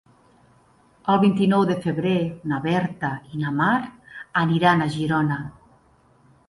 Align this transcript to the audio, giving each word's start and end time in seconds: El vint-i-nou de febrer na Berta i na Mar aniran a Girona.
El 1.15 1.19
vint-i-nou 1.23 1.65
de 1.71 1.75
febrer 1.83 2.15
na 2.53 2.59
Berta 2.65 3.13
i 3.35 3.43
na 3.45 3.55
Mar 3.61 3.71
aniran 4.45 4.85
a 4.85 4.91
Girona. 4.97 5.41